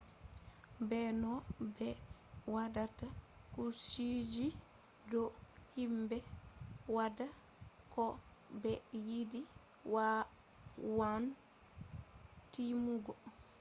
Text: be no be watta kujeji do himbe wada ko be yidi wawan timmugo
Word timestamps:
be 0.89 0.99
no 1.21 1.31
be 1.77 1.87
watta 2.53 2.83
kujeji 3.53 4.47
do 5.11 5.21
himbe 5.75 6.17
wada 6.95 7.25
ko 7.93 8.03
be 8.61 8.71
yidi 9.05 9.41
wawan 9.93 11.23
timmugo 12.51 13.13